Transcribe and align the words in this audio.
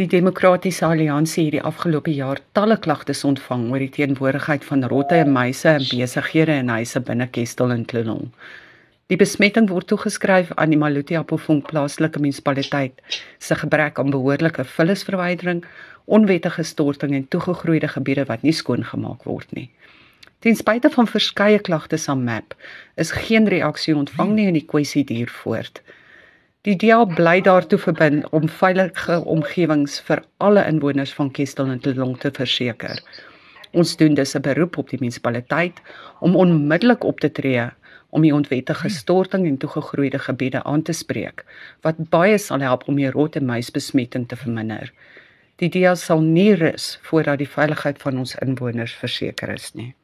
Die 0.00 0.08
Demokratiese 0.08 0.86
Alliansie 0.86 1.42
het 1.44 1.52
die 1.52 1.60
afgelope 1.68 2.12
jaar 2.16 2.38
talle 2.56 2.78
klagtes 2.80 3.20
ontvang 3.28 3.66
oor 3.68 3.82
die 3.82 3.90
teenwoordigheid 3.92 4.62
van 4.64 4.86
rotte 4.88 5.18
en 5.20 5.34
muise 5.34 5.74
in 5.76 5.84
besighede 5.90 6.54
en 6.54 6.72
huise 6.72 7.02
binne 7.04 7.26
Kestel 7.28 7.74
en 7.74 7.82
Klonong. 7.84 8.30
Die 9.12 9.18
besmetting 9.20 9.68
word 9.68 9.90
toegeskryf 9.92 10.54
aan 10.56 10.72
die 10.72 10.80
Maluti 10.80 11.18
Appelfonk 11.20 11.68
plaaslike 11.68 12.22
munisipaliteit 12.24 13.04
se 13.44 13.60
gebrek 13.60 14.00
aan 14.00 14.16
behoorlike 14.16 14.64
vullisverwydering, 14.72 15.66
onwettige 16.08 16.64
storting 16.64 17.12
en 17.18 17.28
toegegroeide 17.28 17.92
gebiede 17.92 18.24
wat 18.32 18.40
nie 18.48 18.56
skoongemaak 18.56 19.28
word 19.28 19.52
nie. 19.52 19.68
Ten 20.40 20.56
spyte 20.56 20.88
van 20.96 21.12
verskeie 21.12 21.60
klagtes 21.60 22.08
aan 22.08 22.24
MAP, 22.24 22.56
is 22.96 23.12
geen 23.28 23.52
reaksie 23.52 23.92
ontvang 23.92 24.32
nie 24.38 24.48
en 24.48 24.56
die 24.56 24.64
kwessie 24.64 25.04
duur 25.04 25.28
voort. 25.42 25.84
Die 26.68 26.74
DEA 26.76 27.06
bly 27.08 27.38
daartoe 27.40 27.78
verbind 27.80 28.26
om 28.36 28.42
veilige 28.52 29.14
omgewings 29.34 29.94
vir 30.04 30.20
alle 30.44 30.60
inwoners 30.68 31.14
van 31.16 31.30
Kestel 31.32 31.70
en 31.72 31.78
Tlong 31.80 32.18
te 32.20 32.28
verseker. 32.36 32.98
Ons 33.72 33.94
doen 33.96 34.12
dus 34.18 34.34
'n 34.36 34.42
beroep 34.44 34.76
op 34.76 34.90
die 34.90 34.98
munisipaliteit 35.00 35.80
om 36.20 36.36
onmiddellik 36.36 37.04
op 37.04 37.20
te 37.20 37.32
tree 37.32 37.64
om 38.10 38.22
die 38.22 38.34
onwettige 38.34 38.88
storting 38.88 39.46
en 39.46 39.56
toegegroeide 39.56 40.18
gebiede 40.18 40.62
aan 40.62 40.82
te 40.82 40.92
spreek 40.92 41.44
wat 41.80 42.10
baie 42.10 42.38
sal 42.38 42.60
help 42.60 42.88
om 42.88 42.96
die 42.96 43.10
rot 43.10 43.36
en 43.36 43.46
muisbesmetting 43.46 44.28
te 44.28 44.36
verminder. 44.36 44.92
Die 45.56 45.68
DEA 45.68 45.94
sal 45.94 46.20
nie 46.20 46.54
rus 46.54 46.98
voordat 47.02 47.38
die 47.38 47.48
veiligheid 47.48 48.02
van 48.02 48.18
ons 48.18 48.36
inwoners 48.36 48.92
verseker 48.92 49.48
is 49.48 49.72
nie. 49.74 49.94